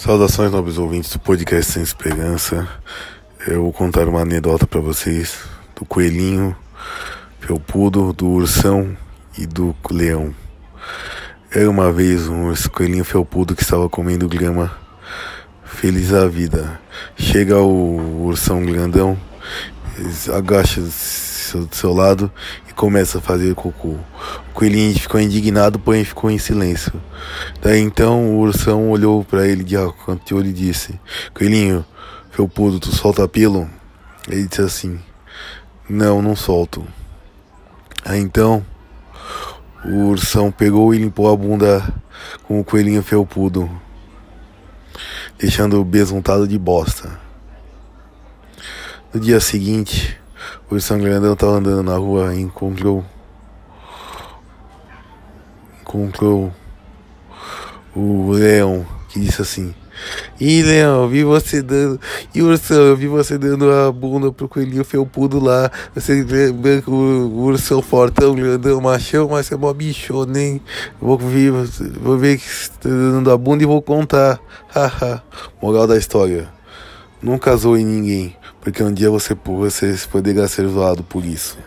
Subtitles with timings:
[0.00, 2.66] Saudações, nobres ouvintes do podcast Sem Esperança.
[3.46, 5.36] Eu vou contar uma anedota para vocês
[5.76, 6.56] do coelhinho
[7.38, 8.96] felpudo, do ursão
[9.36, 10.34] e do leão.
[11.50, 14.74] Era uma vez um coelhinho felpudo que estava comendo grama,
[15.64, 16.80] feliz da vida.
[17.14, 19.20] Chega o ursão grandão,
[21.50, 22.30] agacha do seu lado
[22.68, 23.88] e começa a fazer cocô.
[24.50, 26.92] O coelhinho ficou indignado, porém ficou em silêncio.
[27.60, 29.76] Daí então o ursão olhou para ele de
[30.06, 30.98] canto olho e disse:
[31.34, 31.84] Coelhinho,
[32.30, 33.68] felpudo, tu solta pelo?
[34.28, 35.00] Ele disse assim:
[35.88, 36.86] Não, não solto.
[38.04, 38.64] Aí então
[39.84, 41.82] o ursão pegou e limpou a bunda
[42.44, 43.70] com o coelhinho felpudo,
[45.38, 47.18] deixando-o besuntado de bosta.
[49.12, 50.19] No dia seguinte,
[50.70, 53.04] o Ursão Grandão estava andando na rua e encontrou.
[55.80, 56.52] Encontrou
[57.94, 59.74] o leão que disse assim:
[60.40, 62.00] Ih, leão, vi você dando.
[62.34, 65.70] E ursão, eu vi você dando a bunda pro coelhinho felpudo lá.
[65.94, 70.60] Você lembra o, o ursão fortão, grandão, machão, mas você é mó bichona, hein?
[71.00, 71.52] Vou ver,
[72.00, 74.40] vou ver que você tá dando a bunda e vou contar.
[74.74, 75.22] Haha.
[75.60, 76.59] Moral da história.
[77.22, 81.58] Nunca zoe ninguém, porque um dia você, você poderá ser zoado por isso.